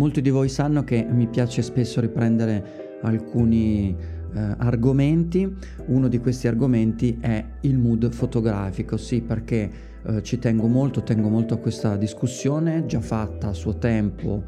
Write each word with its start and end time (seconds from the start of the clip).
Molti 0.00 0.22
di 0.22 0.30
voi 0.30 0.48
sanno 0.48 0.82
che 0.82 1.06
mi 1.06 1.26
piace 1.26 1.60
spesso 1.60 2.00
riprendere 2.00 3.00
alcuni 3.02 3.94
eh, 4.32 4.54
argomenti. 4.56 5.56
Uno 5.88 6.08
di 6.08 6.18
questi 6.20 6.48
argomenti 6.48 7.18
è 7.20 7.44
il 7.60 7.76
mood 7.76 8.10
fotografico, 8.10 8.96
sì, 8.96 9.20
perché 9.20 9.70
eh, 10.02 10.22
ci 10.22 10.38
tengo 10.38 10.68
molto, 10.68 11.02
tengo 11.02 11.28
molto 11.28 11.52
a 11.52 11.58
questa 11.58 11.98
discussione, 11.98 12.86
già 12.86 13.02
fatta 13.02 13.48
a 13.48 13.52
suo 13.52 13.76
tempo 13.76 14.42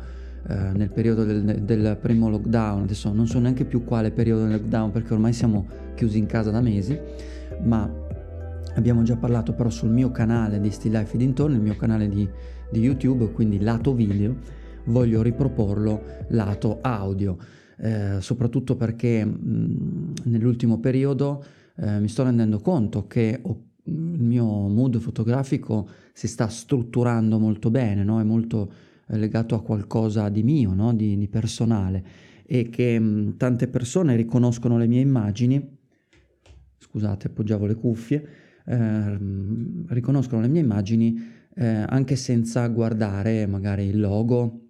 eh, 0.48 0.54
nel 0.72 0.88
periodo 0.88 1.22
del, 1.22 1.60
del, 1.62 1.98
primo 2.00 2.30
lockdown. 2.30 2.84
Adesso 2.84 3.12
non 3.12 3.26
so 3.26 3.38
neanche 3.38 3.66
più 3.66 3.84
quale 3.84 4.10
periodo 4.10 4.44
del 4.44 4.52
lockdown 4.52 4.90
perché 4.90 5.12
ormai 5.12 5.34
siamo 5.34 5.66
chiusi 5.94 6.16
in 6.16 6.24
casa 6.24 6.50
da 6.50 6.62
mesi, 6.62 6.98
ma 7.62 7.92
abbiamo 8.74 9.02
già 9.02 9.16
parlato 9.16 9.52
però 9.52 9.68
sul 9.68 9.90
mio 9.90 10.10
canale 10.12 10.58
di 10.60 10.70
Still 10.70 10.92
Life 10.92 11.14
e 11.14 11.18
dintorni, 11.18 11.56
il 11.56 11.62
mio 11.62 11.76
canale 11.76 12.08
di, 12.08 12.26
di 12.70 12.80
YouTube, 12.80 13.30
quindi 13.32 13.60
lato 13.60 13.92
video 13.92 14.60
voglio 14.84 15.22
riproporlo 15.22 16.02
lato 16.28 16.78
audio, 16.80 17.36
eh, 17.78 18.16
soprattutto 18.20 18.76
perché 18.76 19.24
mh, 19.24 20.14
nell'ultimo 20.24 20.78
periodo 20.78 21.44
eh, 21.76 22.00
mi 22.00 22.08
sto 22.08 22.24
rendendo 22.24 22.58
conto 22.60 23.06
che 23.06 23.38
ho, 23.42 23.62
il 23.84 24.22
mio 24.22 24.46
mood 24.68 24.98
fotografico 24.98 25.88
si 26.12 26.28
sta 26.28 26.48
strutturando 26.48 27.38
molto 27.38 27.70
bene, 27.70 28.04
no? 28.04 28.20
è 28.20 28.24
molto 28.24 28.72
eh, 29.08 29.16
legato 29.16 29.54
a 29.54 29.62
qualcosa 29.62 30.28
di 30.28 30.42
mio, 30.42 30.72
no? 30.74 30.94
di, 30.94 31.16
di, 31.16 31.28
personale 31.28 32.04
e 32.44 32.68
che 32.68 32.98
mh, 32.98 33.36
tante 33.36 33.68
persone 33.68 34.16
riconoscono 34.16 34.78
le 34.78 34.86
mie 34.86 35.00
immagini, 35.00 35.78
scusate 36.78 37.28
appoggiavo 37.28 37.66
le 37.66 37.74
cuffie, 37.74 38.28
eh, 38.64 39.18
riconoscono 39.88 40.42
le 40.42 40.48
mie 40.48 40.60
immagini 40.60 41.40
eh, 41.54 41.66
anche 41.66 42.16
senza 42.16 42.66
guardare 42.68 43.46
magari 43.46 43.84
il 43.86 44.00
logo 44.00 44.61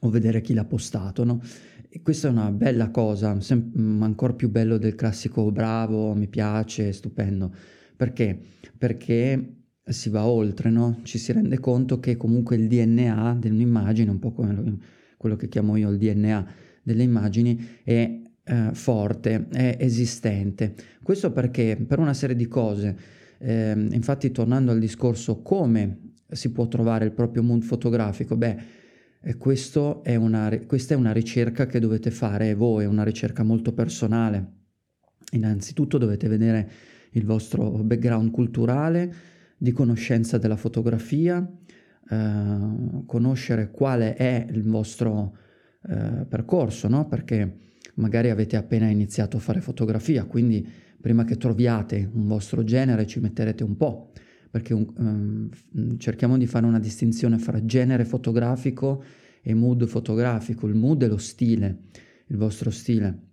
o 0.00 0.08
vedere 0.08 0.40
chi 0.40 0.54
l'ha 0.54 0.64
postato, 0.64 1.24
no? 1.24 1.40
E 1.88 2.02
questa 2.02 2.28
è 2.28 2.30
una 2.30 2.52
bella 2.52 2.90
cosa, 2.90 3.40
sem- 3.40 3.72
mm, 3.76 4.02
ancora 4.02 4.32
più 4.34 4.48
bello 4.48 4.78
del 4.78 4.94
classico 4.94 5.50
bravo, 5.50 6.14
mi 6.14 6.28
piace, 6.28 6.92
stupendo. 6.92 7.52
Perché? 7.96 8.38
Perché 8.78 9.56
si 9.84 10.08
va 10.08 10.26
oltre, 10.26 10.70
no? 10.70 11.00
Ci 11.02 11.18
si 11.18 11.32
rende 11.32 11.58
conto 11.58 11.98
che 11.98 12.16
comunque 12.16 12.56
il 12.56 12.68
DNA 12.68 13.36
dell'immagine, 13.40 14.10
un 14.10 14.18
po' 14.18 14.32
come 14.32 14.78
quello 15.16 15.36
che 15.36 15.48
chiamo 15.48 15.76
io 15.76 15.90
il 15.90 15.98
DNA 15.98 16.46
delle 16.82 17.02
immagini, 17.02 17.80
è 17.82 18.20
eh, 18.42 18.70
forte, 18.72 19.48
è 19.50 19.76
esistente. 19.80 20.74
Questo 21.02 21.32
perché 21.32 21.76
per 21.86 21.98
una 21.98 22.14
serie 22.14 22.36
di 22.36 22.46
cose, 22.46 22.96
eh, 23.38 23.72
infatti 23.90 24.30
tornando 24.30 24.70
al 24.70 24.78
discorso 24.78 25.42
come 25.42 26.14
si 26.30 26.52
può 26.52 26.68
trovare 26.68 27.04
il 27.04 27.12
proprio 27.12 27.42
mood 27.42 27.62
fotografico, 27.62 28.36
beh, 28.36 28.78
e 29.22 29.36
è 30.02 30.14
una, 30.16 30.58
questa 30.66 30.94
è 30.94 30.96
una 30.96 31.12
ricerca 31.12 31.66
che 31.66 31.78
dovete 31.78 32.10
fare 32.10 32.54
voi, 32.54 32.84
è 32.84 32.86
una 32.86 33.02
ricerca 33.02 33.42
molto 33.42 33.72
personale. 33.72 34.58
Innanzitutto 35.32 35.98
dovete 35.98 36.26
vedere 36.26 36.70
il 37.12 37.24
vostro 37.24 37.70
background 37.70 38.30
culturale, 38.30 39.14
di 39.58 39.72
conoscenza 39.72 40.38
della 40.38 40.56
fotografia, 40.56 41.46
eh, 42.08 43.02
conoscere 43.04 43.70
quale 43.70 44.14
è 44.14 44.46
il 44.50 44.62
vostro 44.62 45.36
eh, 45.82 46.24
percorso, 46.26 46.88
no? 46.88 47.06
perché 47.06 47.58
magari 47.96 48.30
avete 48.30 48.56
appena 48.56 48.88
iniziato 48.88 49.36
a 49.36 49.40
fare 49.40 49.60
fotografia, 49.60 50.24
quindi 50.24 50.66
prima 50.98 51.24
che 51.24 51.36
troviate 51.36 52.08
un 52.10 52.26
vostro 52.26 52.64
genere 52.64 53.06
ci 53.06 53.20
metterete 53.20 53.64
un 53.64 53.76
po' 53.76 54.09
perché 54.50 54.74
um, 54.74 55.48
cerchiamo 55.98 56.36
di 56.36 56.46
fare 56.46 56.66
una 56.66 56.80
distinzione 56.80 57.38
fra 57.38 57.64
genere 57.64 58.04
fotografico 58.04 59.02
e 59.42 59.54
mood 59.54 59.86
fotografico. 59.86 60.66
Il 60.66 60.74
mood 60.74 61.04
è 61.04 61.08
lo 61.08 61.18
stile, 61.18 61.84
il 62.26 62.36
vostro 62.36 62.70
stile. 62.70 63.28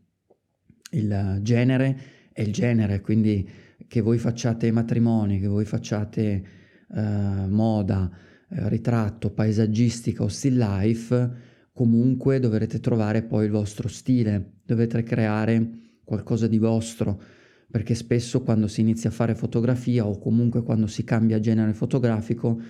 Il 0.92 1.40
genere 1.42 2.00
è 2.32 2.42
il 2.42 2.54
genere, 2.54 3.02
quindi 3.02 3.50
che 3.88 4.02
voi 4.02 4.20
facciate 4.20 4.72
matrimoni, 4.72 5.40
che 5.40 5.48
voi 5.48 5.66
facciate 5.66 6.44
uh, 6.90 7.48
moda, 7.48 8.10
uh, 8.50 8.68
ritratto, 8.68 9.32
paesaggistica 9.32 10.24
o 10.24 10.28
still 10.28 10.58
life, 10.58 11.32
comunque 11.74 12.40
dovrete 12.40 12.80
trovare 12.80 13.24
poi 13.24 13.46
il 13.46 13.52
vostro 13.52 13.88
stile, 13.88 14.60
dovete 14.64 15.02
creare 15.04 15.70
qualcosa 16.04 16.48
di 16.48 16.58
vostro 16.58 17.22
perché 17.70 17.96
spesso 17.96 18.42
quando 18.42 18.68
si 18.68 18.82
inizia 18.82 19.10
a 19.10 19.14
fare 19.14 19.36
fotografia 19.36 20.06
o 20.06 20.18
comunque 20.18 20.64
quando 20.64 20.88
si 20.88 21.04
cambia 21.04 21.40
genere 21.40 21.74
fotografico 21.74 22.62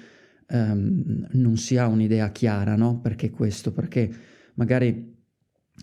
ehm, 0.48 1.28
non 1.32 1.58
si 1.58 1.78
ha 1.78 1.88
un'idea 1.88 2.32
chiara, 2.32 2.76
no? 2.76 3.00
Perché 3.00 3.30
questo? 3.30 3.72
Perché 3.72 4.12
magari 4.56 5.16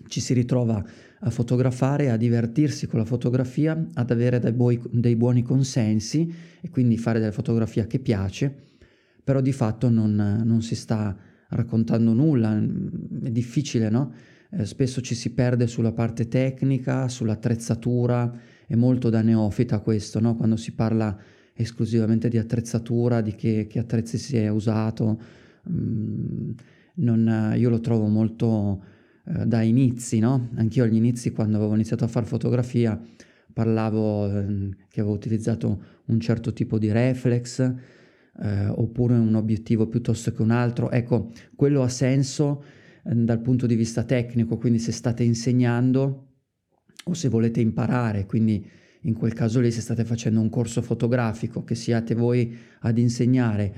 ci 0.08 0.20
si 0.20 0.34
ritrova 0.34 0.84
a 1.20 1.30
fotografare, 1.30 2.10
a 2.10 2.16
divertirsi 2.16 2.86
con 2.86 2.98
la 2.98 3.04
fotografia, 3.04 3.86
ad 3.94 4.10
avere 4.10 4.40
dei, 4.40 4.52
buoi, 4.52 4.80
dei 4.90 5.16
buoni 5.16 5.42
consensi 5.42 6.32
e 6.60 6.68
quindi 6.68 6.98
fare 6.98 7.20
della 7.20 7.32
fotografia 7.32 7.86
che 7.86 8.00
piace, 8.00 8.52
però 9.22 9.40
di 9.40 9.52
fatto 9.52 9.88
non, 9.88 10.42
non 10.44 10.60
si 10.62 10.74
sta 10.74 11.16
raccontando 11.48 12.12
nulla, 12.12 12.58
è 12.58 13.30
difficile, 13.30 13.88
no? 13.88 14.12
Eh, 14.50 14.66
spesso 14.66 15.00
ci 15.00 15.14
si 15.14 15.32
perde 15.32 15.66
sulla 15.66 15.92
parte 15.92 16.28
tecnica, 16.28 17.08
sull'attrezzatura, 17.08 18.32
è 18.66 18.74
molto 18.74 19.10
da 19.10 19.22
neofita 19.22 19.80
questo, 19.80 20.20
no? 20.20 20.34
quando 20.36 20.56
si 20.56 20.72
parla 20.72 21.16
esclusivamente 21.54 22.28
di 22.28 22.38
attrezzatura, 22.38 23.20
di 23.20 23.34
che, 23.34 23.66
che 23.68 23.78
attrezzi 23.78 24.18
si 24.18 24.36
è 24.36 24.48
usato. 24.48 25.20
Mm, 25.70 26.50
non, 26.96 27.54
io 27.56 27.70
lo 27.70 27.80
trovo 27.80 28.06
molto 28.06 28.82
eh, 29.26 29.46
da 29.46 29.62
inizi, 29.62 30.18
no? 30.18 30.50
Anch'io 30.56 30.84
agli 30.84 30.96
inizi, 30.96 31.32
quando 31.32 31.56
avevo 31.56 31.74
iniziato 31.74 32.04
a 32.04 32.08
fare 32.08 32.26
fotografia, 32.26 33.00
parlavo 33.52 34.28
eh, 34.28 34.76
che 34.88 35.00
avevo 35.00 35.14
utilizzato 35.14 35.82
un 36.06 36.20
certo 36.20 36.52
tipo 36.52 36.78
di 36.78 36.90
reflex 36.92 37.60
eh, 37.60 38.66
oppure 38.66 39.14
un 39.14 39.34
obiettivo 39.34 39.86
piuttosto 39.86 40.32
che 40.32 40.42
un 40.42 40.50
altro. 40.50 40.90
Ecco, 40.90 41.30
quello 41.54 41.82
ha 41.82 41.88
senso 41.88 42.64
eh, 43.04 43.14
dal 43.14 43.40
punto 43.40 43.66
di 43.66 43.76
vista 43.76 44.02
tecnico, 44.04 44.58
quindi 44.58 44.78
se 44.78 44.92
state 44.92 45.22
insegnando 45.22 46.33
o 47.04 47.14
se 47.14 47.28
volete 47.28 47.60
imparare, 47.60 48.26
quindi 48.26 48.66
in 49.02 49.14
quel 49.14 49.34
caso 49.34 49.60
lì 49.60 49.70
se 49.70 49.80
state 49.80 50.04
facendo 50.04 50.40
un 50.40 50.48
corso 50.48 50.80
fotografico, 50.82 51.64
che 51.64 51.74
siate 51.74 52.14
voi 52.14 52.56
ad 52.80 52.98
insegnare 52.98 53.74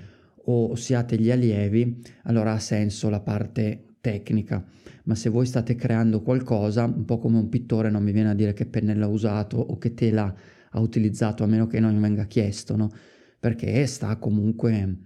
o 0.48 0.74
siate 0.76 1.18
gli 1.18 1.30
allievi, 1.30 2.00
allora 2.24 2.52
ha 2.52 2.58
senso 2.58 3.08
la 3.08 3.20
parte 3.20 3.96
tecnica. 4.00 4.64
Ma 5.04 5.14
se 5.14 5.28
voi 5.28 5.46
state 5.46 5.74
creando 5.74 6.22
qualcosa, 6.22 6.84
un 6.84 7.04
po' 7.04 7.18
come 7.18 7.38
un 7.38 7.48
pittore, 7.48 7.90
non 7.90 8.04
mi 8.04 8.12
viene 8.12 8.30
a 8.30 8.34
dire 8.34 8.52
che 8.52 8.66
pennello 8.66 9.06
ha 9.06 9.08
usato 9.08 9.56
o 9.56 9.78
che 9.78 9.94
tela 9.94 10.32
ha 10.70 10.80
utilizzato, 10.80 11.42
a 11.42 11.46
meno 11.46 11.66
che 11.66 11.80
non 11.80 11.94
mi 11.94 12.00
venga 12.00 12.26
chiesto, 12.26 12.76
no? 12.76 12.90
Perché 13.38 13.86
sta 13.86 14.16
comunque 14.16 14.98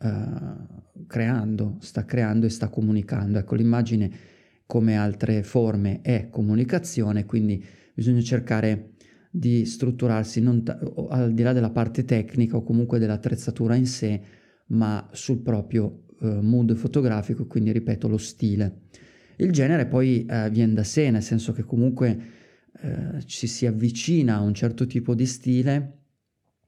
uh, 0.00 1.06
creando, 1.06 1.76
sta 1.80 2.04
creando 2.04 2.46
e 2.46 2.50
sta 2.50 2.68
comunicando. 2.68 3.38
Ecco, 3.38 3.54
l'immagine 3.56 4.10
come 4.66 4.96
altre 4.96 5.42
forme 5.42 6.00
è 6.00 6.28
comunicazione, 6.30 7.24
quindi 7.24 7.64
bisogna 7.94 8.20
cercare 8.20 8.90
di 9.30 9.64
strutturarsi 9.64 10.62
ta- 10.62 10.78
al 11.08 11.34
di 11.34 11.42
là 11.42 11.52
della 11.52 11.70
parte 11.70 12.04
tecnica 12.04 12.56
o 12.56 12.62
comunque 12.62 12.98
dell'attrezzatura 12.98 13.74
in 13.74 13.86
sé, 13.86 14.20
ma 14.68 15.08
sul 15.12 15.38
proprio 15.42 16.04
eh, 16.20 16.40
mood 16.40 16.74
fotografico, 16.74 17.46
quindi 17.46 17.72
ripeto 17.72 18.08
lo 18.08 18.18
stile. 18.18 18.82
Il 19.36 19.50
genere 19.50 19.86
poi 19.86 20.24
eh, 20.24 20.48
viene 20.50 20.74
da 20.74 20.84
sé, 20.84 21.10
nel 21.10 21.22
senso 21.22 21.52
che 21.52 21.64
comunque 21.64 22.18
eh, 22.80 23.22
ci 23.26 23.46
si 23.46 23.66
avvicina 23.66 24.36
a 24.36 24.40
un 24.40 24.54
certo 24.54 24.86
tipo 24.86 25.14
di 25.14 25.26
stile, 25.26 25.98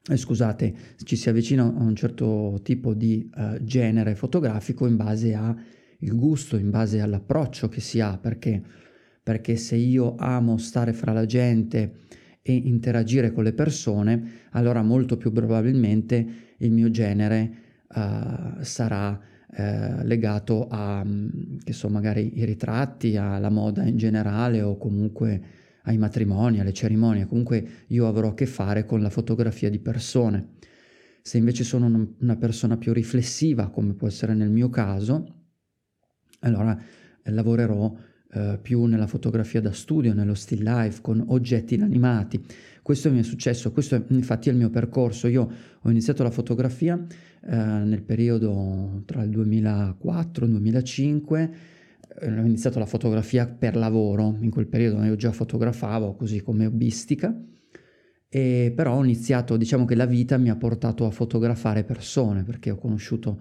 eh, 0.09 0.17
scusate, 0.17 0.75
ci 1.05 1.17
si 1.17 1.29
avvicina 1.29 1.62
a 1.62 1.83
un 1.83 1.95
certo 1.95 2.61
tipo 2.62 2.94
di 2.94 3.31
eh, 3.35 3.59
genere 3.62 4.15
fotografico 4.15 4.87
in 4.87 4.97
base 4.97 5.35
a 5.35 5.56
il 6.00 6.14
gusto 6.14 6.56
in 6.56 6.70
base 6.70 7.00
all'approccio 7.00 7.69
che 7.69 7.81
si 7.81 8.00
ha, 8.00 8.19
perché, 8.19 8.62
perché 9.22 9.56
se 9.56 9.76
io 9.76 10.14
amo 10.16 10.58
stare 10.58 10.93
fra 10.93 11.12
la 11.12 11.26
gente 11.26 12.04
e 12.43 12.54
interagire 12.54 13.32
con 13.32 13.44
le 13.44 13.52
persone, 13.52 14.44
allora 14.50 14.82
molto 14.82 15.16
più 15.16 15.32
probabilmente 15.32 16.26
il 16.58 16.70
mio 16.70 16.90
genere 16.90 17.50
uh, 17.88 18.62
sarà 18.62 19.10
uh, 19.10 20.04
legato 20.04 20.69
a, 20.70 21.04
che 21.64 21.72
so, 21.72 21.88
magari 21.88 22.38
i 22.38 22.44
ritratti, 22.44 23.16
alla 23.16 23.50
moda 23.50 23.82
in 23.84 23.96
generale 23.96 24.62
o 24.62 24.76
comunque 24.76 25.43
ai 25.82 25.98
matrimoni, 25.98 26.60
alle 26.60 26.72
cerimonie, 26.72 27.26
comunque 27.26 27.66
io 27.88 28.06
avrò 28.06 28.28
a 28.28 28.34
che 28.34 28.46
fare 28.46 28.84
con 28.84 29.00
la 29.00 29.10
fotografia 29.10 29.70
di 29.70 29.78
persone. 29.78 30.54
Se 31.22 31.38
invece 31.38 31.64
sono 31.64 32.14
una 32.20 32.37
persona 32.37 32.76
più 32.76 32.93
riflessiva, 32.93 33.69
come 33.70 33.94
può 33.94 34.06
essere 34.06 34.34
nel 34.34 34.50
mio 34.50 34.69
caso, 34.69 35.36
allora 36.41 36.79
eh, 37.23 37.31
lavorerò 37.31 37.94
eh, 38.33 38.59
più 38.61 38.85
nella 38.85 39.06
fotografia 39.06 39.61
da 39.61 39.73
studio, 39.73 40.12
nello 40.12 40.35
still 40.35 40.62
life, 40.62 41.00
con 41.00 41.25
oggetti 41.29 41.75
inanimati. 41.75 42.44
Questo 42.83 43.11
mi 43.11 43.21
è 43.21 43.23
successo, 43.23 43.73
questo 43.73 43.94
è 43.94 44.03
infatti 44.09 44.49
il 44.49 44.56
mio 44.56 44.69
percorso. 44.71 45.27
Io 45.27 45.50
ho 45.81 45.91
iniziato 45.91 46.23
la 46.23 46.31
fotografia 46.31 46.94
eh, 47.49 47.56
nel 47.56 48.03
periodo 48.03 49.03
tra 49.06 49.23
il 49.23 49.31
2004 49.31 50.44
e 50.44 50.47
il 50.49 50.53
2005, 50.53 51.50
eh, 52.19 52.39
ho 52.39 52.44
iniziato 52.44 52.79
la 52.79 52.87
fotografia 52.87 53.47
per 53.47 53.77
lavoro, 53.77 54.37
in 54.41 54.50
quel 54.50 54.67
periodo 54.67 55.03
io 55.05 55.17
già 55.17 55.32
fotografavo 55.32 56.15
così 56.15 56.43
come 56.43 56.67
hobbistica, 56.67 57.35
e 58.29 58.73
però 58.75 58.97
ho 58.97 59.05
iniziato, 59.05 59.56
diciamo 59.56 59.85
che 59.85 59.94
la 59.94 60.06
vita 60.06 60.37
mi 60.37 60.50
ha 60.50 60.56
portato 60.56 61.06
a 61.06 61.11
fotografare 61.11 61.85
persone, 61.85 62.43
perché 62.43 62.71
ho 62.71 62.77
conosciuto 62.77 63.41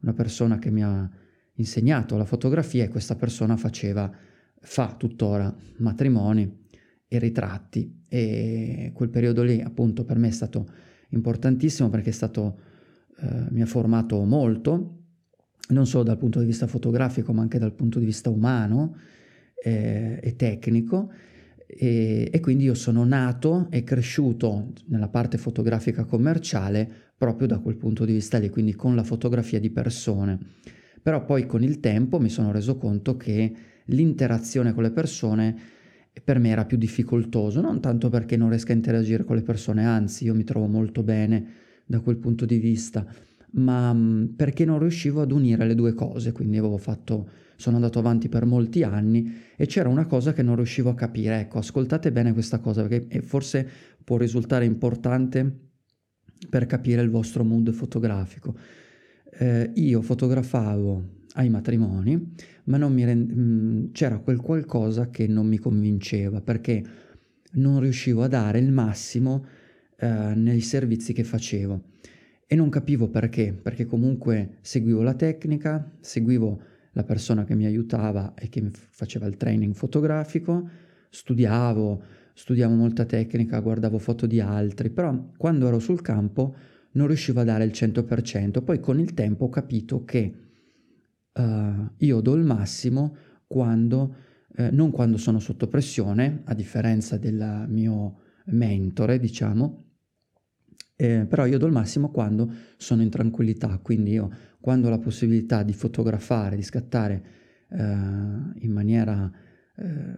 una 0.00 0.14
persona 0.14 0.58
che 0.58 0.70
mi 0.70 0.82
ha 0.82 1.08
insegnato 1.54 2.16
la 2.16 2.24
fotografia 2.24 2.84
e 2.84 2.88
questa 2.88 3.16
persona 3.16 3.56
faceva, 3.56 4.10
fa 4.60 4.94
tuttora 4.96 5.54
matrimoni 5.78 6.60
e 7.06 7.18
ritratti 7.18 8.04
e 8.08 8.90
quel 8.94 9.10
periodo 9.10 9.42
lì 9.42 9.60
appunto 9.60 10.04
per 10.04 10.18
me 10.18 10.28
è 10.28 10.32
stato 10.32 10.66
importantissimo 11.10 11.90
perché 11.90 12.10
è 12.10 12.12
stato, 12.12 12.58
eh, 13.18 13.46
mi 13.50 13.60
ha 13.60 13.66
formato 13.66 14.22
molto, 14.24 14.98
non 15.68 15.86
solo 15.86 16.04
dal 16.04 16.18
punto 16.18 16.40
di 16.40 16.46
vista 16.46 16.66
fotografico 16.66 17.32
ma 17.32 17.42
anche 17.42 17.58
dal 17.58 17.74
punto 17.74 17.98
di 17.98 18.04
vista 18.04 18.30
umano 18.30 18.96
eh, 19.62 20.18
e 20.22 20.36
tecnico 20.36 21.10
e, 21.66 22.28
e, 22.30 22.40
quindi 22.40 22.64
io 22.64 22.74
sono 22.74 23.04
nato 23.04 23.68
e 23.70 23.82
cresciuto 23.82 24.72
nella 24.86 25.08
parte 25.08 25.38
fotografica 25.38 26.04
commerciale 26.04 26.90
proprio 27.16 27.46
da 27.46 27.58
quel 27.60 27.76
punto 27.76 28.04
di 28.04 28.12
vista 28.12 28.38
lì, 28.38 28.50
quindi 28.50 28.74
con 28.74 28.94
la 28.94 29.04
fotografia 29.04 29.58
di 29.58 29.70
persone. 29.70 30.38
Però 31.02 31.24
poi 31.24 31.46
con 31.46 31.62
il 31.62 31.80
tempo 31.80 32.20
mi 32.20 32.28
sono 32.28 32.52
reso 32.52 32.76
conto 32.76 33.16
che 33.16 33.52
l'interazione 33.86 34.72
con 34.72 34.82
le 34.84 34.92
persone 34.92 35.56
per 36.22 36.38
me 36.38 36.50
era 36.50 36.64
più 36.64 36.76
difficoltoso, 36.76 37.60
non 37.60 37.80
tanto 37.80 38.08
perché 38.08 38.36
non 38.36 38.50
riesco 38.50 38.72
a 38.72 38.74
interagire 38.74 39.24
con 39.24 39.36
le 39.36 39.42
persone, 39.42 39.84
anzi 39.84 40.24
io 40.24 40.34
mi 40.34 40.44
trovo 40.44 40.66
molto 40.66 41.02
bene 41.02 41.46
da 41.86 42.00
quel 42.00 42.18
punto 42.18 42.44
di 42.44 42.58
vista, 42.58 43.04
ma 43.52 43.92
mm, 43.92 44.26
perché 44.36 44.64
non 44.64 44.78
riuscivo 44.78 45.22
ad 45.22 45.32
unire 45.32 45.66
le 45.66 45.74
due 45.74 45.94
cose, 45.94 46.32
quindi 46.32 46.58
avevo 46.58 46.76
fatto, 46.76 47.28
sono 47.56 47.76
andato 47.76 47.98
avanti 47.98 48.28
per 48.28 48.44
molti 48.44 48.82
anni 48.82 49.32
e 49.56 49.66
c'era 49.66 49.88
una 49.88 50.06
cosa 50.06 50.32
che 50.32 50.42
non 50.42 50.56
riuscivo 50.56 50.90
a 50.90 50.94
capire, 50.94 51.40
ecco, 51.40 51.58
ascoltate 51.58 52.12
bene 52.12 52.32
questa 52.32 52.60
cosa 52.60 52.86
perché 52.86 53.22
forse 53.22 53.68
può 54.04 54.16
risultare 54.16 54.64
importante 54.64 55.70
per 56.48 56.66
capire 56.66 57.02
il 57.02 57.10
vostro 57.10 57.44
mood 57.44 57.70
fotografico. 57.72 58.54
Eh, 59.34 59.70
io 59.74 60.02
fotografavo 60.02 61.20
ai 61.34 61.48
matrimoni, 61.48 62.34
ma 62.64 62.76
rend- 62.76 63.32
mm, 63.34 63.84
c'era 63.92 64.18
quel 64.18 64.38
qualcosa 64.40 65.08
che 65.08 65.26
non 65.26 65.46
mi 65.46 65.58
convinceva 65.58 66.42
perché 66.42 66.84
non 67.52 67.80
riuscivo 67.80 68.22
a 68.22 68.28
dare 68.28 68.58
il 68.58 68.70
massimo 68.70 69.44
eh, 69.96 70.34
nei 70.34 70.60
servizi 70.60 71.12
che 71.12 71.24
facevo. 71.24 71.82
E 72.46 72.54
non 72.54 72.68
capivo 72.68 73.08
perché, 73.08 73.54
perché 73.54 73.86
comunque 73.86 74.58
seguivo 74.60 75.00
la 75.02 75.14
tecnica, 75.14 75.90
seguivo 76.00 76.60
la 76.92 77.04
persona 77.04 77.44
che 77.44 77.54
mi 77.54 77.64
aiutava 77.64 78.34
e 78.34 78.50
che 78.50 78.60
mi 78.60 78.70
faceva 78.90 79.26
il 79.26 79.38
training 79.38 79.74
fotografico, 79.74 80.68
studiavo, 81.08 82.02
studiavo 82.34 82.74
molta 82.74 83.06
tecnica, 83.06 83.58
guardavo 83.60 83.98
foto 83.98 84.26
di 84.26 84.40
altri, 84.40 84.90
però 84.90 85.30
quando 85.38 85.66
ero 85.66 85.78
sul 85.78 86.02
campo 86.02 86.54
non 86.92 87.06
riuscivo 87.06 87.40
a 87.40 87.44
dare 87.44 87.64
il 87.64 87.70
100%, 87.70 88.62
poi 88.62 88.80
con 88.80 88.98
il 88.98 89.14
tempo 89.14 89.46
ho 89.46 89.48
capito 89.48 90.04
che 90.04 90.34
uh, 91.32 91.42
io 91.96 92.20
do 92.20 92.34
il 92.34 92.44
massimo 92.44 93.16
quando, 93.46 94.14
eh, 94.56 94.70
non 94.70 94.90
quando 94.90 95.18
sono 95.18 95.38
sotto 95.38 95.68
pressione, 95.68 96.42
a 96.44 96.54
differenza 96.54 97.18
del 97.18 97.66
mio 97.68 98.20
mentore, 98.46 99.18
diciamo, 99.18 99.84
eh, 100.96 101.26
però 101.28 101.46
io 101.46 101.58
do 101.58 101.66
il 101.66 101.72
massimo 101.72 102.10
quando 102.10 102.50
sono 102.76 103.02
in 103.02 103.10
tranquillità, 103.10 103.78
quindi 103.82 104.12
io 104.12 104.30
quando 104.60 104.86
ho 104.86 104.90
la 104.90 104.98
possibilità 104.98 105.62
di 105.62 105.72
fotografare, 105.72 106.56
di 106.56 106.62
scattare 106.62 107.24
eh, 107.68 107.82
in 107.82 108.70
maniera 108.72 109.30
eh, 109.76 110.14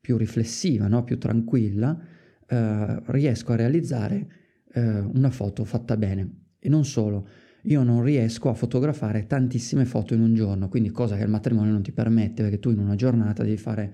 più 0.00 0.16
riflessiva, 0.16 0.86
no? 0.88 1.04
più 1.04 1.18
tranquilla, 1.18 1.98
eh, 2.46 3.02
riesco 3.06 3.52
a 3.52 3.56
realizzare 3.56 4.28
eh, 4.76 4.98
una 4.98 5.30
foto 5.30 5.64
fatta 5.64 5.96
bene. 5.96 6.42
E 6.58 6.68
non 6.68 6.84
solo, 6.84 7.26
io 7.62 7.82
non 7.82 8.02
riesco 8.02 8.50
a 8.50 8.54
fotografare 8.54 9.26
tantissime 9.26 9.86
foto 9.86 10.14
in 10.14 10.20
un 10.20 10.34
giorno, 10.34 10.68
quindi 10.68 10.90
cosa 10.90 11.16
che 11.16 11.22
il 11.22 11.30
matrimonio 11.30 11.72
non 11.72 11.82
ti 11.82 11.92
permette, 11.92 12.42
perché 12.42 12.58
tu 12.58 12.70
in 12.70 12.78
una 12.78 12.94
giornata 12.94 13.42
devi 13.42 13.56
fare 13.56 13.92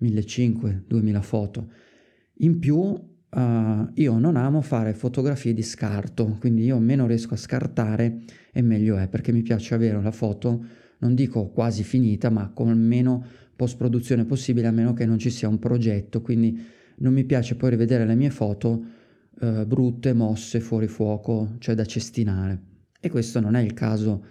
1500-2000 0.00 1.20
foto. 1.20 1.70
In 2.40 2.58
più 2.58 2.76
uh, 2.76 3.90
io 3.94 4.18
non 4.18 4.36
amo 4.36 4.62
fare 4.62 4.94
fotografie 4.94 5.52
di 5.52 5.62
scarto, 5.62 6.36
quindi 6.40 6.64
io 6.64 6.78
meno 6.78 7.06
riesco 7.06 7.34
a 7.34 7.38
scartare 7.38 8.20
e 8.52 8.62
meglio 8.62 8.96
è, 8.96 9.08
perché 9.08 9.32
mi 9.32 9.42
piace 9.42 9.74
avere 9.74 10.00
la 10.00 10.10
foto, 10.10 10.64
non 11.00 11.14
dico 11.14 11.48
quasi 11.48 11.82
finita, 11.82 12.30
ma 12.30 12.50
con 12.54 12.76
meno 12.78 13.24
post 13.54 13.76
produzione 13.76 14.24
possibile, 14.24 14.68
a 14.68 14.72
meno 14.72 14.94
che 14.94 15.04
non 15.04 15.18
ci 15.18 15.30
sia 15.30 15.48
un 15.48 15.58
progetto, 15.58 16.22
quindi 16.22 16.58
non 16.98 17.12
mi 17.12 17.24
piace 17.24 17.56
poi 17.56 17.70
rivedere 17.70 18.06
le 18.06 18.14
mie 18.14 18.30
foto 18.30 18.96
uh, 19.40 19.64
brutte, 19.66 20.12
mosse, 20.12 20.60
fuori 20.60 20.88
fuoco, 20.88 21.56
cioè 21.58 21.74
da 21.74 21.84
cestinare. 21.84 22.62
E 23.00 23.10
questo 23.10 23.40
non 23.40 23.54
è 23.54 23.62
il 23.62 23.74
caso 23.74 24.24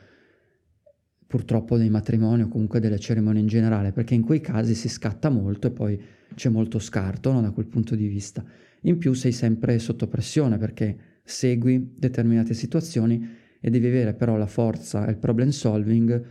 purtroppo 1.27 1.77
dei 1.77 1.89
matrimoni 1.89 2.44
o 2.44 2.48
comunque 2.48 2.80
delle 2.80 3.00
cerimonie 3.00 3.42
in 3.42 3.48
generale, 3.48 3.92
perché 3.92 4.13
in 4.13 4.24
quei 4.24 4.39
casi 4.39 4.74
si 4.75 4.88
scatta 4.88 5.30
molto 5.30 5.68
e 5.68 5.71
poi 5.71 6.01
c'è 6.36 6.50
molto 6.50 6.80
scarto 6.80 7.31
no, 7.31 7.42
da 7.42 7.51
quel 7.51 7.68
punto 7.68 7.95
di 7.95 8.07
vista. 8.07 8.44
In 8.81 8.98
più 8.98 9.13
sei 9.13 9.31
sempre 9.31 9.80
sotto 9.80 10.07
pressione 10.07 10.57
perché 10.57 11.19
segui 11.24 11.95
determinate 11.98 12.54
situazioni 12.54 13.27
e 13.59 13.69
devi 13.69 13.88
avere 13.88 14.13
però 14.13 14.38
la 14.38 14.48
forza 14.48 15.06
e 15.06 15.12
il 15.12 15.18
problem 15.18 15.50
solving 15.50 16.25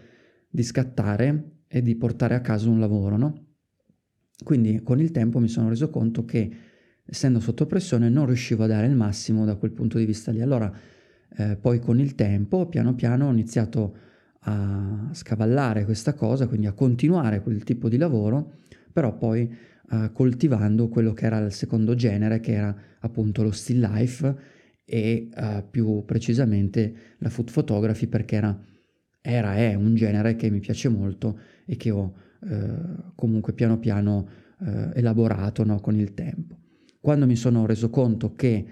di 0.49 0.63
scattare 0.63 1.65
e 1.69 1.83
di 1.83 1.97
portare 1.97 2.35
a 2.35 2.41
casa 2.41 2.71
un 2.71 2.81
lavoro, 2.81 3.17
no? 3.17 3.45
Quindi 4.43 4.83
con 4.83 5.01
il 5.01 5.11
tempo 5.11 5.39
mi 5.39 5.49
sono 5.49 5.69
reso 5.69 5.91
conto 5.91 6.25
che 6.25 6.51
essendo 7.07 7.41
sotto 7.41 7.67
pressione 7.67 8.09
non 8.09 8.27
riuscivo 8.27 8.65
a 8.65 8.67
dare 8.67 8.87
il 8.87 8.97
massimo 8.97 9.45
da 9.45 9.55
quel 9.55 9.71
punto 9.73 9.99
di 9.99 10.05
vista 10.05 10.31
lì. 10.31 10.41
Allora 10.41 10.73
eh, 11.37 11.57
poi 11.57 11.79
con 11.79 12.01
il 12.01 12.15
tempo, 12.15 12.67
piano 12.67 12.95
piano, 12.95 13.29
ho 13.29 13.33
iniziato 13.33 13.97
a 14.41 15.09
scavallare 15.13 15.85
questa 15.85 16.15
cosa, 16.15 16.47
quindi 16.47 16.67
a 16.67 16.73
continuare 16.73 17.43
quel 17.43 17.65
tipo 17.65 17.89
di 17.89 17.97
lavoro, 17.97 18.59
però 18.93 19.17
poi 19.17 19.53
eh, 19.91 20.11
coltivando 20.13 20.89
quello 20.89 21.13
che 21.13 21.27
era 21.27 21.39
il 21.39 21.53
secondo 21.53 21.95
genere, 21.95 22.41
che 22.41 22.53
era 22.53 22.77
appunto 23.01 23.43
lo 23.43 23.51
still 23.51 23.81
life 23.81 24.37
e 24.85 25.29
eh, 25.35 25.65
più 25.69 26.05
precisamente 26.05 26.95
la 27.19 27.29
food 27.29 27.51
photography, 27.51 28.07
perché 28.07 28.37
era, 28.37 28.59
era, 29.21 29.57
è 29.57 29.75
un 29.75 29.95
genere 29.95 30.37
che 30.37 30.49
mi 30.51 30.61
piace 30.61 30.89
molto 30.89 31.39
e 31.65 31.77
che 31.77 31.91
ho 31.91 32.15
eh, 32.49 33.13
comunque 33.15 33.53
piano 33.53 33.79
piano 33.79 34.29
eh, 34.61 34.91
elaborato 34.95 35.65
no, 35.65 35.81
con 35.81 35.97
il 35.97 36.15
tempo. 36.15 36.56
Quando 37.07 37.27
mi 37.27 37.37
sono 37.37 37.67
reso 37.67 37.89
conto 37.89 38.35
che 38.35 38.67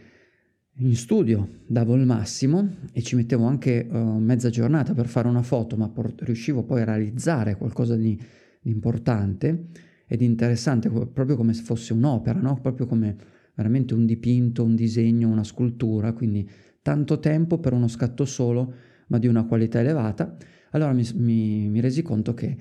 in 0.78 0.96
studio 0.96 1.60
davo 1.68 1.94
il 1.94 2.04
massimo 2.04 2.68
e 2.90 3.00
ci 3.00 3.14
mettevo 3.14 3.44
anche 3.44 3.86
uh, 3.88 3.96
mezza 3.96 4.50
giornata 4.50 4.92
per 4.92 5.06
fare 5.06 5.28
una 5.28 5.44
foto, 5.44 5.76
ma 5.76 5.88
por- 5.88 6.14
riuscivo 6.18 6.64
poi 6.64 6.80
a 6.80 6.84
realizzare 6.84 7.56
qualcosa 7.56 7.94
di, 7.94 8.20
di 8.60 8.70
importante 8.72 9.66
ed 10.08 10.20
interessante, 10.20 10.90
proprio 10.90 11.36
come 11.36 11.52
se 11.54 11.62
fosse 11.62 11.92
un'opera, 11.92 12.40
no? 12.40 12.58
proprio 12.60 12.86
come 12.86 13.16
veramente 13.54 13.94
un 13.94 14.04
dipinto, 14.04 14.64
un 14.64 14.74
disegno, 14.74 15.28
una 15.28 15.44
scultura, 15.44 16.12
quindi 16.12 16.50
tanto 16.82 17.20
tempo 17.20 17.60
per 17.60 17.72
uno 17.72 17.86
scatto 17.86 18.24
solo, 18.24 18.74
ma 19.06 19.18
di 19.18 19.28
una 19.28 19.44
qualità 19.44 19.78
elevata, 19.78 20.36
allora 20.72 20.92
mi, 20.92 21.08
mi, 21.14 21.68
mi 21.68 21.78
resi 21.78 22.02
conto 22.02 22.34
che 22.34 22.56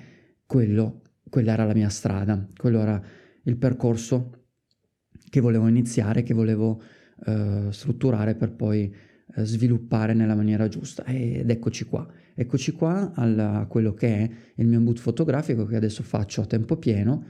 quello, 0.45 1.01
quella 1.31 1.53
era 1.53 1.65
la 1.65 1.73
mia 1.73 1.89
strada, 1.89 2.47
quello 2.55 2.79
era 2.79 3.03
il 3.45 3.57
percorso 3.57 4.42
che 5.33 5.41
volevo 5.41 5.67
iniziare, 5.67 6.21
che 6.21 6.35
volevo 6.35 6.79
eh, 7.25 7.69
strutturare 7.71 8.35
per 8.35 8.51
poi 8.51 8.93
eh, 9.35 9.45
sviluppare 9.45 10.13
nella 10.13 10.35
maniera 10.35 10.67
giusta. 10.67 11.03
Ed 11.05 11.49
eccoci 11.49 11.85
qua, 11.85 12.07
eccoci 12.35 12.71
qua 12.73 13.13
a 13.15 13.65
quello 13.65 13.95
che 13.95 14.07
è 14.15 14.29
il 14.57 14.67
mio 14.67 14.79
boot 14.81 14.99
fotografico 14.99 15.65
che 15.65 15.75
adesso 15.75 16.03
faccio 16.03 16.41
a 16.41 16.45
tempo 16.45 16.77
pieno. 16.77 17.25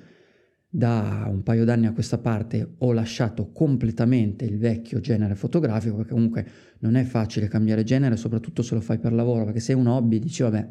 Da 0.68 1.30
un 1.30 1.44
paio 1.44 1.64
d'anni 1.64 1.86
a 1.86 1.94
questa 1.94 2.18
parte 2.18 2.74
ho 2.80 2.92
lasciato 2.92 3.52
completamente 3.54 4.44
il 4.44 4.58
vecchio 4.58 5.00
genere 5.00 5.36
fotografico 5.36 5.96
perché 5.96 6.12
comunque 6.12 6.46
non 6.80 6.96
è 6.96 7.06
facile 7.06 7.48
cambiare 7.48 7.86
genere, 7.86 8.18
soprattutto 8.18 8.64
se 8.64 8.76
lo 8.76 8.82
fai 8.82 9.00
per 9.00 9.14
lavoro, 9.14 9.46
perché 9.46 9.62
se 9.62 9.72
è 9.72 9.76
un 9.78 9.88
hobby 9.88 10.20
dici 10.20 10.44
vabbè, 10.44 10.70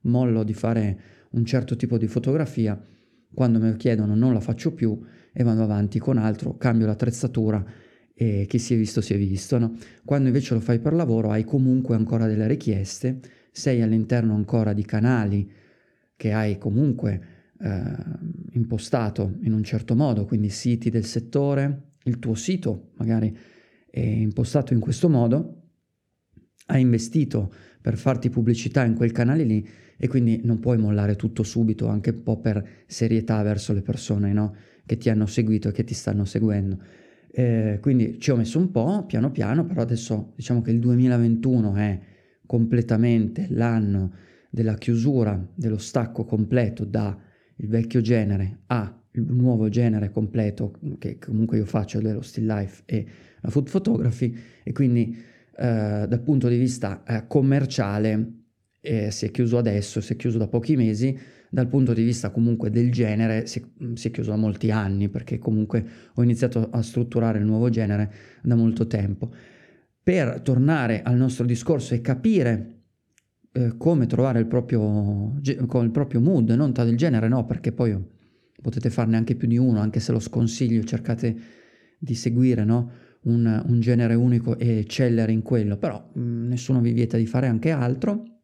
mollo 0.00 0.42
di 0.42 0.52
fare 0.52 1.00
un 1.30 1.44
certo 1.44 1.76
tipo 1.76 1.96
di 1.96 2.08
fotografia, 2.08 2.76
quando 3.36 3.58
me 3.58 3.68
lo 3.68 3.76
chiedono 3.76 4.14
non 4.14 4.32
la 4.32 4.40
faccio 4.40 4.72
più 4.72 4.98
e 5.30 5.42
vado 5.42 5.62
avanti 5.62 5.98
con 5.98 6.16
altro, 6.16 6.56
cambio 6.56 6.86
l'attrezzatura 6.86 7.62
e 8.14 8.46
chi 8.48 8.58
si 8.58 8.72
è 8.72 8.78
visto 8.78 9.02
si 9.02 9.12
è 9.12 9.18
visto, 9.18 9.58
no? 9.58 9.76
Quando 10.06 10.28
invece 10.28 10.54
lo 10.54 10.60
fai 10.60 10.78
per 10.78 10.94
lavoro 10.94 11.30
hai 11.30 11.44
comunque 11.44 11.96
ancora 11.96 12.26
delle 12.26 12.46
richieste, 12.46 13.20
sei 13.52 13.82
all'interno 13.82 14.34
ancora 14.34 14.72
di 14.72 14.86
canali 14.86 15.52
che 16.16 16.32
hai 16.32 16.56
comunque 16.56 17.20
eh, 17.60 17.94
impostato 18.52 19.36
in 19.42 19.52
un 19.52 19.62
certo 19.62 19.94
modo, 19.94 20.24
quindi 20.24 20.48
siti 20.48 20.88
del 20.88 21.04
settore, 21.04 21.96
il 22.04 22.18
tuo 22.18 22.34
sito 22.34 22.92
magari 22.96 23.36
è 23.90 24.00
impostato 24.00 24.72
in 24.72 24.80
questo 24.80 25.10
modo, 25.10 25.72
hai 26.68 26.80
investito 26.80 27.52
per 27.82 27.98
farti 27.98 28.30
pubblicità 28.30 28.82
in 28.82 28.94
quel 28.94 29.12
canale 29.12 29.44
lì 29.44 29.68
e 29.96 30.08
quindi 30.08 30.40
non 30.44 30.60
puoi 30.60 30.78
mollare 30.78 31.16
tutto 31.16 31.42
subito, 31.42 31.88
anche 31.88 32.10
un 32.10 32.22
po' 32.22 32.38
per 32.38 32.66
serietà 32.86 33.42
verso 33.42 33.72
le 33.72 33.82
persone 33.82 34.32
no? 34.32 34.54
che 34.84 34.96
ti 34.96 35.08
hanno 35.08 35.26
seguito 35.26 35.68
e 35.68 35.72
che 35.72 35.84
ti 35.84 35.94
stanno 35.94 36.24
seguendo. 36.24 36.78
Eh, 37.30 37.78
quindi 37.80 38.18
ci 38.18 38.30
ho 38.30 38.36
messo 38.36 38.58
un 38.58 38.70
po', 38.70 39.04
piano 39.06 39.30
piano, 39.30 39.64
però 39.64 39.82
adesso 39.82 40.32
diciamo 40.36 40.62
che 40.62 40.70
il 40.70 40.78
2021 40.78 41.74
è 41.74 42.00
completamente 42.46 43.46
l'anno 43.50 44.12
della 44.50 44.74
chiusura, 44.74 45.46
dello 45.54 45.78
stacco 45.78 46.24
completo 46.24 46.84
dal 46.84 47.16
vecchio 47.56 48.00
genere 48.00 48.60
a 48.66 49.00
il 49.12 49.32
nuovo 49.32 49.68
genere 49.68 50.10
completo 50.10 50.78
che 50.98 51.18
comunque 51.18 51.56
io 51.58 51.64
faccio 51.64 52.00
dello 52.00 52.20
still 52.20 52.46
life 52.46 52.82
e 52.84 53.06
la 53.40 53.50
food 53.50 53.70
photography 53.70 54.36
e 54.62 54.72
quindi 54.72 55.16
eh, 55.56 56.04
dal 56.06 56.20
punto 56.22 56.48
di 56.48 56.58
vista 56.58 57.02
eh, 57.04 57.26
commerciale 57.26 58.45
eh, 58.86 59.10
si 59.10 59.26
è 59.26 59.30
chiuso 59.32 59.58
adesso, 59.58 60.00
si 60.00 60.12
è 60.12 60.16
chiuso 60.16 60.38
da 60.38 60.46
pochi 60.46 60.76
mesi, 60.76 61.18
dal 61.50 61.66
punto 61.66 61.92
di 61.92 62.04
vista 62.04 62.30
comunque 62.30 62.70
del 62.70 62.92
genere 62.92 63.46
si, 63.46 63.64
si, 63.94 64.08
è 64.08 64.10
chiuso 64.10 64.30
da 64.30 64.36
molti 64.36 64.70
anni 64.70 65.08
perché 65.08 65.38
comunque 65.38 65.84
ho 66.14 66.22
iniziato 66.22 66.68
a 66.70 66.82
strutturare 66.82 67.38
il 67.38 67.44
nuovo 67.44 67.68
genere 67.68 68.12
da 68.42 68.54
molto 68.54 68.86
tempo. 68.86 69.32
Per 70.02 70.40
tornare 70.42 71.02
al 71.02 71.16
nostro 71.16 71.44
discorso 71.44 71.94
e 71.94 72.00
capire 72.00 72.82
eh, 73.52 73.76
come 73.76 74.06
trovare 74.06 74.38
il 74.38 74.46
proprio, 74.46 75.34
il 75.42 75.90
proprio 75.92 76.20
mood, 76.20 76.50
non 76.50 76.72
tra 76.72 76.84
del 76.84 76.96
genere, 76.96 77.26
no, 77.26 77.44
perché 77.44 77.72
poi 77.72 77.96
potete 78.62 78.88
farne 78.88 79.16
anche 79.16 79.34
più 79.34 79.48
di 79.48 79.58
uno, 79.58 79.80
anche 79.80 79.98
se 79.98 80.12
lo 80.12 80.20
sconsiglio, 80.20 80.84
cercate 80.84 81.36
di 81.98 82.14
seguire 82.14 82.64
no? 82.64 82.90
un, 83.22 83.64
un, 83.66 83.80
genere 83.80 84.14
unico 84.14 84.56
e 84.58 84.78
eccellere 84.78 85.32
in 85.32 85.42
quello, 85.42 85.76
però 85.76 86.10
mh, 86.12 86.20
mm, 86.20 86.48
nessuno 86.48 86.80
vi 86.80 86.92
vieta 86.92 87.16
di 87.16 87.26
fare 87.26 87.48
anche 87.48 87.70
altro 87.70 88.35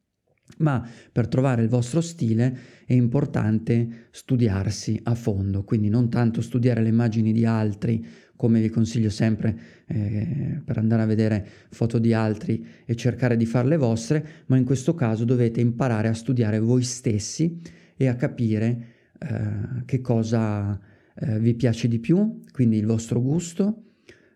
ma 0.58 0.86
per 1.10 1.28
trovare 1.28 1.62
il 1.62 1.68
vostro 1.68 2.00
stile 2.00 2.58
è 2.84 2.92
importante 2.92 4.08
studiarsi 4.10 5.00
a 5.04 5.14
fondo, 5.14 5.64
quindi 5.64 5.88
non 5.88 6.08
tanto 6.08 6.40
studiare 6.40 6.82
le 6.82 6.88
immagini 6.88 7.32
di 7.32 7.44
altri, 7.44 8.04
come 8.36 8.60
vi 8.60 8.70
consiglio 8.70 9.10
sempre 9.10 9.56
eh, 9.86 10.60
per 10.64 10.78
andare 10.78 11.02
a 11.02 11.06
vedere 11.06 11.46
foto 11.70 11.98
di 11.98 12.12
altri 12.12 12.64
e 12.84 12.96
cercare 12.96 13.36
di 13.36 13.46
fare 13.46 13.68
le 13.68 13.76
vostre, 13.76 14.26
ma 14.46 14.56
in 14.56 14.64
questo 14.64 14.94
caso 14.94 15.24
dovete 15.24 15.60
imparare 15.60 16.08
a 16.08 16.14
studiare 16.14 16.58
voi 16.58 16.82
stessi 16.82 17.60
e 17.96 18.08
a 18.08 18.16
capire 18.16 18.86
eh, 19.18 19.84
che 19.84 20.00
cosa 20.00 20.78
eh, 21.14 21.38
vi 21.38 21.54
piace 21.54 21.86
di 21.88 22.00
più, 22.00 22.40
quindi 22.52 22.78
il 22.78 22.86
vostro 22.86 23.20
gusto, 23.20 23.84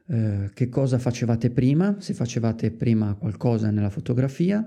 eh, 0.07 0.51
che 0.55 0.69
cosa 0.69 0.99
facevate 0.99 1.51
prima, 1.51 1.97
se 1.99 2.15
facevate 2.15 2.71
prima 2.71 3.15
qualcosa 3.15 3.71
nella 3.71 3.91
fotografia, 3.91 4.65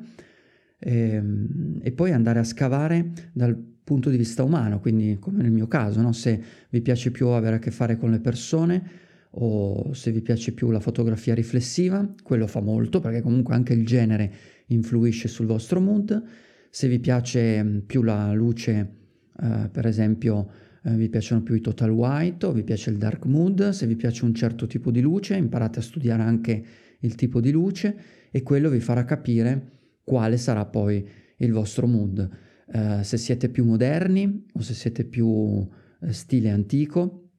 e, 0.79 1.09
ehm, 1.09 1.79
e, 1.81 1.91
poi 1.91 2.11
andare 2.11 2.39
a 2.39 2.43
scavare 2.43 3.11
dal 3.33 3.55
punto 3.83 4.09
di 4.09 4.17
vista 4.17 4.43
umano, 4.43 4.79
quindi 4.79 5.17
come 5.19 5.41
nel 5.41 5.51
mio 5.51 5.67
caso, 5.67 6.01
no? 6.01 6.13
se 6.13 6.41
vi 6.69 6.81
piace 6.81 7.11
più 7.11 7.27
avere 7.27 7.57
a 7.57 7.59
che 7.59 7.71
fare 7.71 7.97
con 7.97 8.11
le 8.11 8.19
persone 8.19 9.07
o 9.31 9.93
se 9.93 10.11
vi 10.11 10.21
piace 10.21 10.53
più 10.53 10.71
la 10.71 10.79
fotografia 10.79 11.35
riflessiva, 11.35 12.07
quello 12.23 12.47
fa 12.47 12.61
molto 12.61 12.99
perché 12.99 13.21
comunque 13.21 13.53
anche 13.53 13.73
il 13.73 13.85
genere 13.85 14.31
influisce 14.67 15.27
sul 15.27 15.45
vostro 15.45 15.79
mood, 15.81 16.23
se 16.69 16.87
vi 16.87 16.99
piace 16.99 17.63
mm, 17.63 17.77
più 17.79 18.01
la 18.01 18.31
luce, 18.33 18.95
eh, 19.41 19.69
per 19.71 19.85
esempio 19.85 20.49
eh, 20.83 20.95
vi 20.95 21.09
piacciono 21.09 21.41
più 21.41 21.55
i 21.55 21.61
total 21.61 21.89
white 21.89 22.45
o 22.45 22.51
vi 22.51 22.63
piace 22.63 22.89
il 22.89 22.97
dark 22.97 23.25
mood, 23.25 23.69
se 23.69 23.85
vi 23.85 23.95
piace 23.95 24.23
un 24.25 24.33
certo 24.33 24.67
tipo 24.67 24.91
di 24.91 25.01
luce 25.01 25.35
imparate 25.35 25.79
a 25.79 25.81
studiare 25.81 26.23
anche 26.23 26.63
il 26.99 27.15
tipo 27.15 27.39
di 27.41 27.51
luce 27.51 27.97
e 28.31 28.43
quello 28.43 28.69
vi 28.69 28.79
farà 28.79 29.03
capire 29.05 29.78
quale 30.09 30.37
sarà 30.37 30.65
poi 30.65 31.07
il 31.37 31.51
vostro 31.51 31.85
mood. 31.85 32.27
Uh, 32.65 33.03
se 33.03 33.17
siete 33.17 33.49
più 33.49 33.63
moderni 33.63 34.45
o 34.53 34.61
se 34.61 34.73
siete 34.73 35.03
più 35.03 35.27
uh, 35.27 35.69
stile 36.09 36.49
antico 36.49 37.29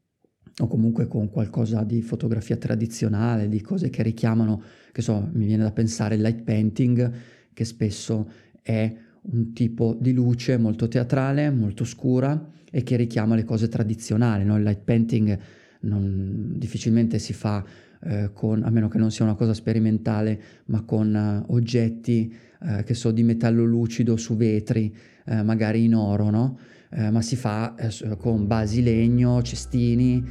o 0.57 0.67
comunque 0.69 1.09
con 1.09 1.31
qualcosa 1.31 1.83
di 1.83 2.01
fotografia 2.01 2.57
tradizionale, 2.57 3.49
di 3.49 3.61
cose 3.61 3.91
che 3.91 4.05
richiamano, 4.05 4.63
che 4.93 5.03
so, 5.03 5.29
mi 5.33 5.47
viene 5.47 5.65
da 5.65 5.73
pensare 5.73 6.15
il 6.15 6.21
light 6.21 6.45
painting, 6.45 7.13
che 7.53 7.65
spesso 7.65 8.31
è 8.63 8.95
un 9.23 9.53
tipo 9.53 9.97
di 10.01 10.13
luce 10.13 10.57
molto 10.57 10.87
teatrale, 10.87 11.51
molto 11.51 11.83
scura 11.85 12.53
e 12.71 12.85
che 12.85 12.95
richiama 12.95 13.35
le 13.35 13.45
cose 13.45 13.67
tradizionali. 13.67 14.45
No? 14.45 14.57
Il 14.57 14.63
light 14.63 14.83
painting 14.85 15.39
non, 15.81 16.55
difficilmente 16.57 17.19
si 17.19 17.33
fa 17.33 17.65
eh, 18.03 18.31
con, 18.33 18.63
a 18.63 18.71
meno 18.71 18.89
che 18.89 18.99
non 18.99 19.11
sia 19.11 19.25
una 19.25 19.35
cosa 19.35 19.55
sperimentale, 19.55 20.41
ma 20.67 20.83
con 20.83 21.45
uh, 21.47 21.53
oggetti 21.53 22.33
eh, 22.63 22.83
che 22.85 22.95
so 22.95 23.11
di 23.11 23.23
metallo 23.23 23.65
lucido 23.65 24.17
su 24.17 24.37
vetri, 24.37 24.95
eh, 25.25 25.43
magari 25.43 25.85
in 25.85 25.95
oro, 25.95 26.31
no? 26.31 26.59
Eh, 26.93 27.11
ma 27.11 27.23
si 27.23 27.37
fa 27.37 27.75
eh, 27.77 28.17
con 28.17 28.47
basi 28.47 28.83
legno, 28.83 29.41
cestini, 29.43 30.23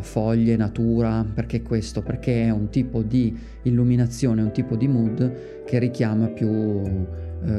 foglie, 0.00 0.56
natura, 0.56 1.24
perché 1.24 1.60
questo? 1.60 2.00
Perché 2.00 2.44
è 2.44 2.50
un 2.50 2.70
tipo 2.70 3.02
di 3.02 3.36
illuminazione, 3.62 4.40
un 4.40 4.52
tipo 4.52 4.76
di 4.76 4.88
mood 4.88 5.64
che 5.64 5.78
richiama 5.78 6.28
più 6.28 7.04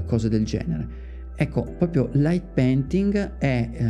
cose 0.05 0.29
del 0.29 0.43
genere. 0.43 1.06
Ecco, 1.39 1.61
proprio 1.77 2.09
light 2.13 2.45
painting 2.55 3.37
è 3.37 3.69
eh, 3.71 3.83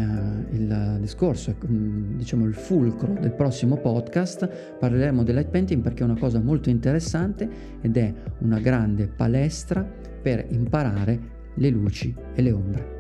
il 0.53 0.97
discorso, 0.99 1.55
mm, 1.65 2.17
diciamo 2.17 2.43
il 2.43 2.53
fulcro 2.53 3.13
del 3.13 3.31
prossimo 3.31 3.77
podcast. 3.77 4.75
Parleremo 4.77 5.23
del 5.23 5.35
light 5.35 5.49
painting 5.49 5.81
perché 5.81 6.01
è 6.01 6.05
una 6.05 6.19
cosa 6.19 6.41
molto 6.41 6.69
interessante 6.69 7.49
ed 7.79 7.95
è 7.95 8.13
una 8.39 8.59
grande 8.59 9.07
palestra 9.07 9.81
per 9.81 10.45
imparare 10.49 11.35
le 11.53 11.69
luci 11.69 12.13
e 12.33 12.41
le 12.41 12.51
ombre. 12.51 12.96